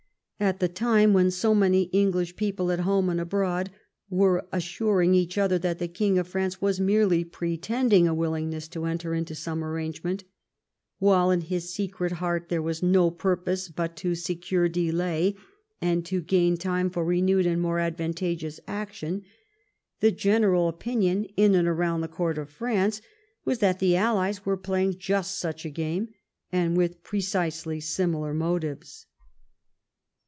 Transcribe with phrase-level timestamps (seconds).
[0.43, 3.69] At the time when so many English people at home and abroad
[4.09, 8.85] were assuring one another that the King of France was merely pretending a willingness to
[8.85, 10.23] enter into some arrangement,
[10.97, 15.35] while in his secret heart there was no purpose but to secure delay
[15.79, 19.21] and to gain time for renewed and more advantageous action,
[19.99, 22.99] the general opinion in and around the court of France
[23.45, 26.09] was that the allies were playing just such a game
[26.51, 29.05] and with pre cisely similar motives.